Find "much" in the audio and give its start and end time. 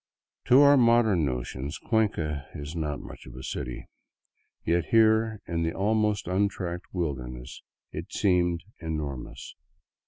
3.03-3.27